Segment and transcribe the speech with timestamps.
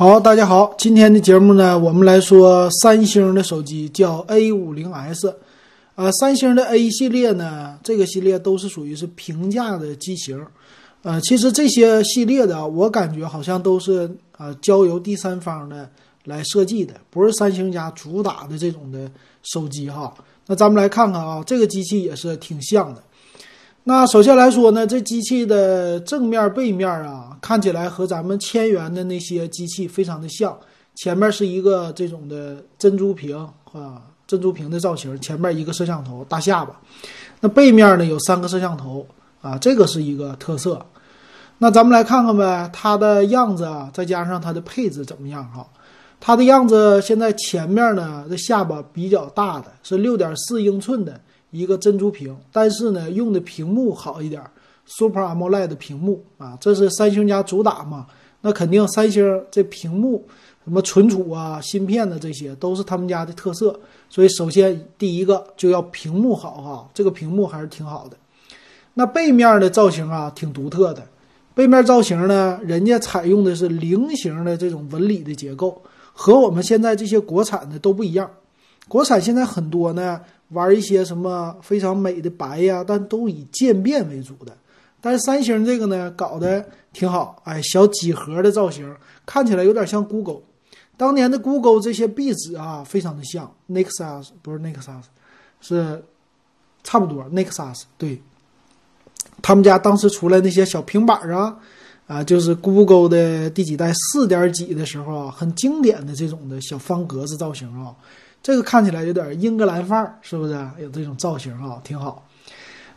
[0.00, 5.36] 好，大家好，今天的节目呢，我们来说三星的手机，叫 A 五零 S，
[5.94, 10.42] 呃，三星的 A 系列呢，这个系列都是属于是平价的机型，
[11.02, 15.86] 呃，其实这些系列的，我感觉好像都是呃交由第三方的
[16.24, 19.06] 来设计的，不是三星家主打的这种的
[19.42, 20.14] 手机哈。
[20.46, 23.02] 那咱们来看看啊，这个机器也是挺像的。
[23.84, 30.56] 那首先来说呢，这机器的正面、背面啊，看起来和咱们千元的那些机器非常的像。
[30.96, 33.36] 前面是一个这种的珍珠屏
[33.72, 36.78] 啊，珍珠屏的造型，前面一个摄像头，大下巴。
[37.40, 39.06] 那背面呢有三个摄像头
[39.40, 40.84] 啊，这个是一个特色。
[41.56, 45.66] 那咱们来看看呗，它的样子啊，再加上它的配置怎么样哈？
[46.20, 51.18] 它的样子现在前面呢，这下巴比较大的是六点四英寸的。
[51.50, 54.42] 一个珍珠屏，但是呢，用的屏幕好一点
[54.86, 58.06] ，Super AMOLED 屏幕啊，这是三星家主打嘛？
[58.40, 60.24] 那肯定三星这屏幕
[60.64, 68.16] 什么存储啊、芯片的这些都是他们家的特色，所以首先第一个就要屏幕好哈，这个屏幕还是挺好的。
[68.94, 71.06] 那背面的造型啊，挺独特的，
[71.54, 78.30] 背面造型呢，人家采用的是菱形的这种纹理的结构，和我们现在这些国产的都不一样。
[78.88, 80.20] 国产现在很多呢。
[80.50, 84.52] 玩一些什么非常美的白呀，但都以渐变为主的。
[85.00, 88.92] 但是三星这个呢，搞得挺好，哎，小几何的造型，
[89.24, 90.40] 看起来有点像 Google。
[90.96, 95.04] 当年的 Google 这些壁纸啊，非常的像 Nexus，不是 Nexus，
[95.60, 96.04] 是
[96.82, 97.82] 差不多 Nexus。
[97.96, 98.20] 对，
[99.40, 101.56] 他们家当时出来那些小平板啊，
[102.08, 107.94] 啊，就是 Google 的第几代四点几的时候啊，很经典的这种的小方格子造型啊。
[108.42, 110.52] 这个看起来有点英格兰范儿，是不是？
[110.78, 112.24] 有这种造型啊，挺好。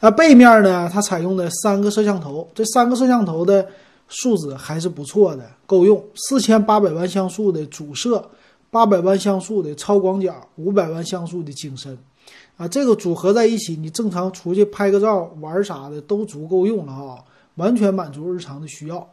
[0.00, 3.66] 啊，背面呢，它采用的三个摄像头，这三个摄像头的
[4.08, 6.02] 素质还是不错的，够用。
[6.14, 8.28] 四千八百万像素的主摄，
[8.70, 11.96] 八百万像素的超广角，五百万像素的景深，
[12.56, 17.24] 啊，这个组合在一起，你正常出去拍个照、玩啥的都足够用了哈，
[17.56, 19.08] 完全满足日常的需要。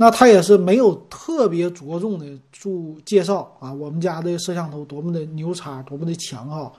[0.00, 6.72] 那它也是没有特别着重的注介绍啊，我们家的摄像头多么的牛叉，多么的强哈。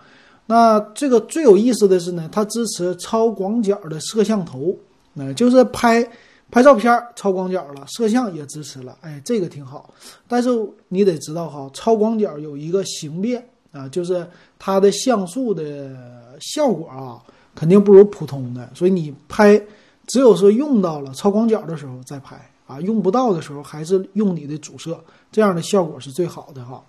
[0.46, 4.74] 那这个最有意思的是呢，它支持超广角的摄像头，
[5.14, 6.02] 那就是拍
[6.50, 9.94] 拍照片超广角了，摄像也支持了，哎，这个挺好。
[10.26, 10.50] 但是
[10.88, 14.26] 你得知道哈，超广角有一个形变啊，就是
[14.58, 15.92] 它的像素的
[16.40, 17.22] 效果啊，
[17.54, 19.62] 肯定不如普通的，所以你拍
[20.08, 22.40] 只有说用到了超广角的时候再拍。
[22.70, 26.80] 啊，用不到的时候还是用你的主摄，这样的效果是最好的哈。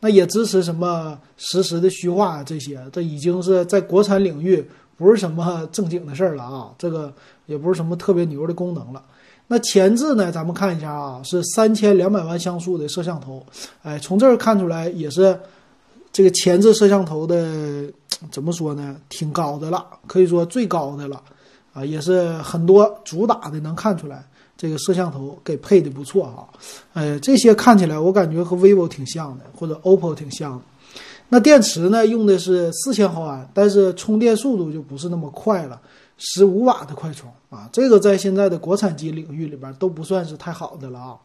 [0.00, 4.62] 那也支持什么实时的虚化这些，这已经是在国产领域
[4.98, 6.70] 不是什么正经的事儿了啊。
[6.76, 7.10] 这个
[7.46, 9.02] 也不是什么特别牛的功能了。
[9.46, 13.42] 那前置呢，咱们看一下啊，是三千两百万像素的摄像头，
[13.82, 15.40] 哎，从这儿看出来也是
[16.12, 17.90] 这个前置摄像头的
[18.30, 21.22] 怎么说呢，挺高的了，可以说最高的了
[21.72, 24.22] 啊，也是很多主打的能看出来。
[24.56, 26.46] 这个摄像头给配的不错啊，
[26.92, 30.62] 哎，这些看起来我感觉和 vivo 挺像的，或者 OPPO 挺像的。
[31.28, 35.80] 那电池呢，用的是四千毫安，但是充电速度就不是那么快了，
[36.18, 41.16] 十五瓦的快充啊，这个在现在的国产机领域里边都不算是太好的了啊。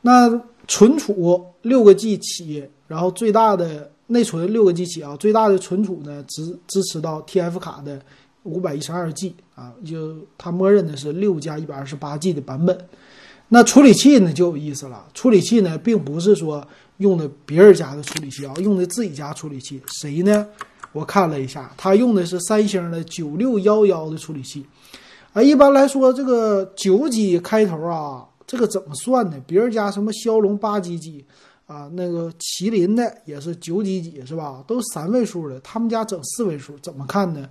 [0.00, 0.28] 那
[0.66, 8.00] 存储六个 G 起，然后最大的内存六个 G 起啊，最大的存储呢支支持到 TF 卡的。
[8.44, 12.76] 五百一十二 G 啊，就它默认的是六加一百二十八 G 的版本。
[13.48, 16.66] 那处理器呢就有意思了，处理器呢并不是说
[16.96, 19.80] 用的别人家的处理器啊，用的自己家处理器。
[19.88, 20.46] 谁呢？
[20.92, 24.64] 我看了一下，它用的是三星的九六幺幺的处理器。
[25.32, 29.36] 啊，一般来说这个九几开头啊，这个怎么算呢？
[29.46, 31.24] 别人家什么骁龙八几几
[31.66, 34.62] 啊，那个麒麟的也是九几几是吧？
[34.66, 37.48] 都三位数的，他们家整四位数，怎么看呢？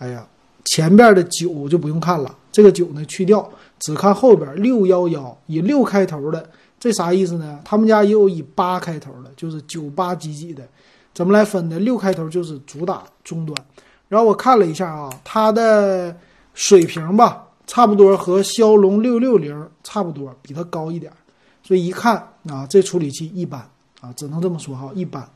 [0.00, 0.26] 哎呀，
[0.64, 3.46] 前边的九就不用看了，这个九呢去掉，
[3.78, 7.60] 只看后边六幺幺以六开头的，这啥意思呢？
[7.66, 10.66] 他们家也有以八开头的，就是九八几几的，
[11.12, 11.78] 怎么来分的？
[11.78, 13.54] 六开头就是主打终端，
[14.08, 16.16] 然后我看了一下啊，它的
[16.54, 21.12] 水平吧，差不多和骁龙六六零差不多，比它高一点，
[21.62, 22.16] 所以一看
[22.48, 23.60] 啊，这处理器一般
[24.00, 25.28] 啊，只能这么说哈，一般。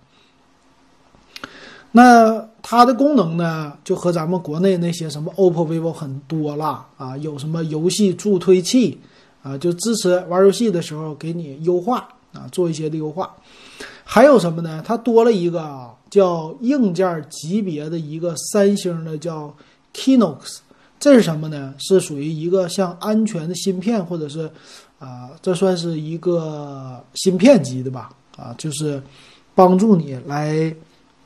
[1.96, 8.98] 那它的功能呢，就和咱们国内那些什么 OPPO、vivo 很多了啊，有什么游戏助推器
[9.44, 13.32] 啊，就支持玩游戏的时候给你优化啊，做一些的优化。
[14.02, 14.82] 还有什么呢？
[14.84, 19.54] 它多了一个啊，叫硬件级别的一个三星的叫
[19.94, 20.56] Kinox，
[20.98, 21.74] 这是什么呢？
[21.78, 24.50] 是属于一个像安全的芯片或者是
[24.98, 28.10] 啊，这算是一个芯片级的吧？
[28.36, 29.00] 啊，就是
[29.54, 30.74] 帮助你来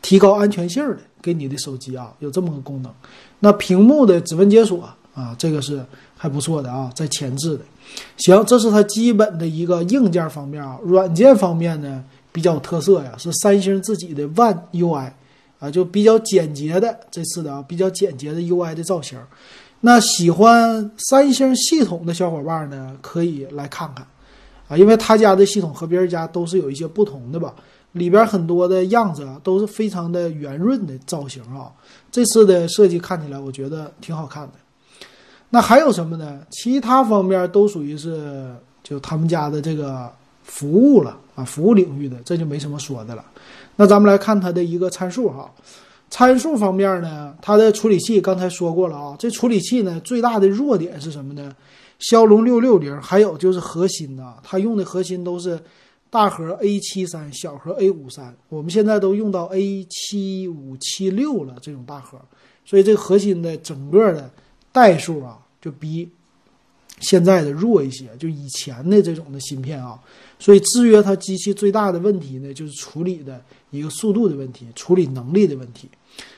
[0.02, 2.92] 提高安全性的，给你的手机啊有这么个功能。
[3.40, 5.84] 那屏幕的指纹解锁啊，这个是
[6.16, 7.64] 还不错的啊，在前置的。
[8.18, 15.10] 行，这是它基本的一个硬件方面啊，软件方面呢比较有特色呀，是三星自己的 One UI
[15.58, 19.18] 啊，就比较简洁的这次的啊，比较简洁的 UI 的造型。
[19.80, 24.06] 那喜欢三星系统的小伙伴呢，可以来看看
[24.68, 27.54] 啊，因为他家的系统和别人家都是有一些不同的吧，
[27.92, 31.72] 里边很多的样子啊都是非常的圆润的造型啊，
[32.12, 34.52] 这次的设计看起来我觉得挺好看的。
[35.50, 36.40] 那还有什么呢？
[36.50, 40.12] 其他方面都属于是就他们家的这个
[40.42, 43.24] 服务了啊，服务领域的，这就没什么说的了。
[43.76, 45.50] 那咱们来看它的一个参数哈，
[46.10, 51.54] 参数方面呢，它的处理器刚才说过了啊，这处理器呢最大的弱点是什么呢？
[51.98, 55.58] 骁龙六六零，还有就是核心呢，它用的核心都是
[56.10, 62.20] 大核 A 七三，小核 A 五三，我们现在都用到 A 七五七六了这种大核，
[62.64, 64.30] 所以这个核心的整个的。
[64.70, 66.08] 代数啊，就比
[67.00, 69.98] 现在的弱一些，就以前的这种的芯片啊，
[70.38, 75.88] 所以制约它机器最大的问题呢，就是处理的一个速度的问题，处理能力的问题。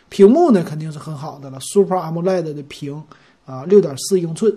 [0.09, 3.03] 屏幕呢肯定是很好的了，Super AMOLED 的屏
[3.45, 4.57] 啊，六点四英寸。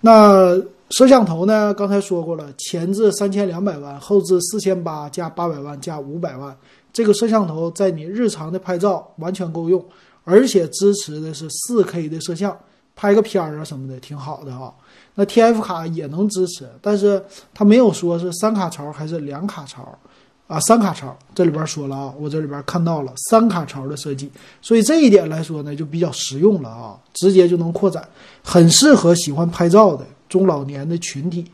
[0.00, 0.54] 那
[0.90, 6.56] 摄像头呢，刚才说过了，前置三千两百万，后置四千八加八百万加五百万，
[6.92, 9.84] 这个摄像头在你日常的拍照完全够用，
[10.24, 12.56] 而且支持的是四 K 的摄像。
[12.98, 14.72] 拍个片儿啊什么的挺好的啊，
[15.16, 17.22] 那 TF 卡也能支持，但是
[17.52, 19.98] 它没有说是三卡槽还是两卡槽，
[20.46, 28.02] 啊三卡槽这里边说了啊，我这里边看到了三卡槽的设计，所以这一点来说呢就比较实用了啊，直接就能扩展，
[28.42, 31.44] 很适合喜欢拍照的中老年的群体，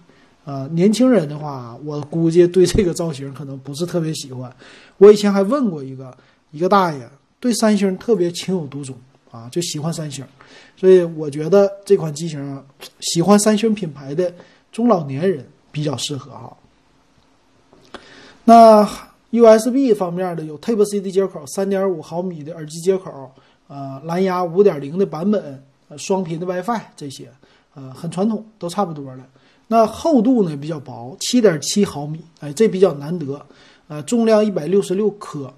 [0.45, 4.55] 啊年轻人的话我估计对这个造型可能不是特别喜欢，
[4.99, 6.17] 我以前还问过一个
[6.51, 7.09] 一个大爷
[7.41, 8.97] 对三星特别情有独钟。
[9.33, 10.23] 啊，就喜欢三星，
[10.77, 12.63] 所以我觉得这款机型
[13.01, 14.31] 喜欢三星品牌的
[14.71, 16.55] 中老年人比较适合哈。
[18.45, 18.87] 那
[19.31, 23.33] USB 方面的有 Type C 的接口，三点五毫米的耳机接口，
[23.69, 25.65] 呃，蓝牙五点零的版本，
[25.97, 27.31] 双频的 WiFi 这些，
[27.75, 29.25] 呃，很传统，都差不多了。
[29.69, 33.45] 那厚度呢比较薄，七点七毫米，哎，这比较难得。
[33.89, 35.53] 呃，重量一百六十六克，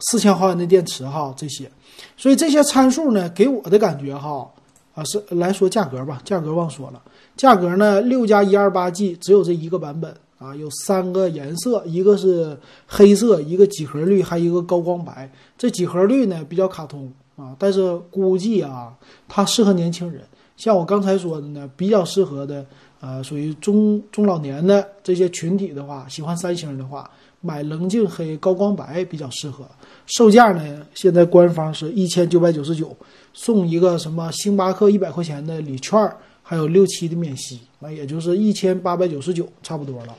[0.00, 1.70] 四千毫安的电池哈，这些。
[2.16, 4.48] 所以这些参数呢，给我的感觉哈，
[4.94, 7.00] 啊是来说价格吧，价格忘说了，
[7.36, 15.30] 价格呢六加一二八 G 只有这一个版本啊，有三个颜色，一个是黑色，一个几何绿，还有一个高光白。
[15.56, 18.92] 这几何绿呢比较卡通啊，但是估计啊，
[19.28, 20.22] 它适合年轻人，
[20.62, 22.64] 像我刚才说的呢，比较适合的，
[23.00, 27.10] 呃，属于中中老年的这些群体的话，喜欢三星的话，
[27.40, 29.64] 买棱镜黑高光白比较适合。
[30.06, 30.86] 售价呢？
[30.94, 32.96] 现在官方是一千九百九十九，
[33.34, 35.98] 送一个什么星巴克一百块钱的礼券，
[36.44, 40.16] 还有六期的免息，那也就是一千八百九十九，差不多了。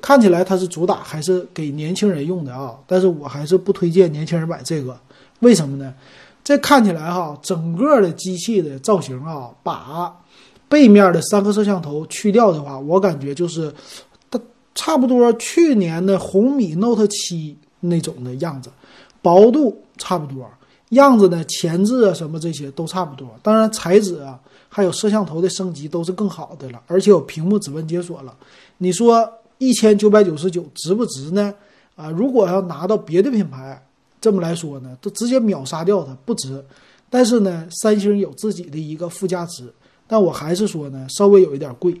[0.00, 2.76] 看起来它是主打还是给年轻人用的啊？
[2.88, 4.98] 但是我还是不推荐年轻人买这个，
[5.38, 5.94] 为什么呢？
[6.44, 10.14] 这看起来哈，整个的机器的造型啊，把
[10.68, 13.72] 背面的三颗摄像头去掉的话，我感觉就是
[14.30, 14.38] 它
[14.74, 18.70] 差不多去年的红米 Note 七那种的样子。
[19.22, 20.46] 薄度差不多，
[20.90, 23.26] 样子呢，前置啊什么这些都差不多。
[23.42, 28.36] 当然材质啊，还有摄像头的升级都是更好的了，而且有屏幕指纹解锁了。
[28.76, 31.54] 你说一千九百九十九值不值呢？
[31.96, 33.63] 啊，如果要拿到别的品牌，
[34.24, 36.64] 这么来说呢，都直接秒杀掉它，不值。
[37.10, 39.70] 但是呢，三星有自己的一个附加值，
[40.06, 41.94] 但我还是说呢，稍微有一点贵。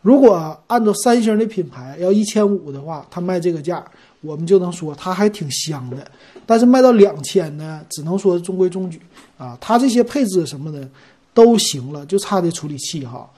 [0.00, 3.84] 如果按照三星的品牌要一千五的话，它卖这个价。
[4.22, 6.10] 我们就能说它还挺香的，
[6.46, 8.98] 但是卖到两千呢，只能说中规中矩
[9.36, 9.56] 啊。
[9.60, 10.88] 它这些配置什么的
[11.32, 13.28] 都行了，就差这处理器哈。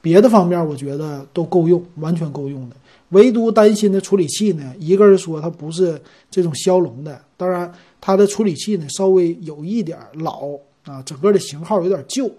[0.00, 2.76] 别的方面我觉得都够用，完全够用的。
[3.10, 6.00] 唯独担心的处理器呢，一个是说它不是
[6.30, 10.48] 这种骁龙的，当然它的处理器呢稍微有一点老
[10.84, 12.30] 啊，整个的型号有点旧。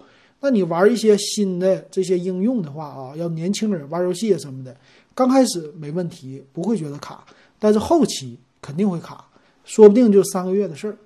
[0.42, 4.76] 那你玩一些新的这些应用的话啊，要年轻人玩游戏啊什么的，
[5.14, 7.26] 刚开始没问题，不会觉得卡。
[7.60, 9.28] 但是后期肯定会卡，
[9.66, 10.98] 说不定就三个月的事儿。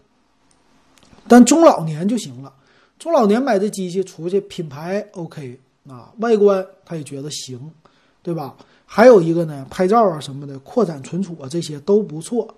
[1.28, 2.54] 但中老年就行了，
[3.00, 7.60] 中老年买这机器出去，品牌 OK 啊，外观他也觉得行，
[8.22, 8.56] 对吧？
[8.86, 12.54] 还有一个呢，拍照啊什么的，扩展存储啊这些都不错。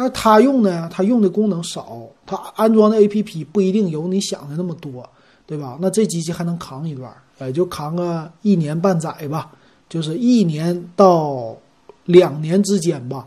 [0.00, 5.04] 但是他用呢，他用的功能少，他安装的 APP 不一定有你想的那么多，
[5.44, 5.76] 对吧？
[5.80, 9.50] 那这机器还能扛一段，也就扛个一年半载吧，
[9.88, 11.56] 就是一年到
[12.04, 13.26] 两年之间吧。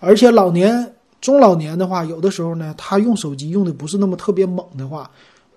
[0.00, 5.10] 而且老年、中老年的话，有的时候呢，他用手机用的不是那么特别猛的话，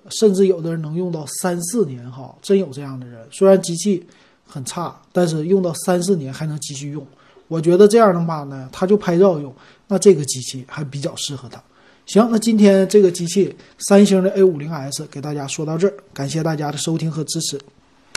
[0.08, 3.28] 甚至有的人能用到三四年哈，真有这样的人。
[3.30, 4.02] 虽然机器
[4.48, 7.06] 很差，但是用到三四年还能继续用。
[7.48, 9.54] 我觉得这样的话呢，他就拍照用，
[9.88, 11.62] 那这个机器还比较适合他。
[12.06, 17.60] 行，那今天这个机器三星的 A 五零 S 给大家说到这儿，感谢大家的收听和支持。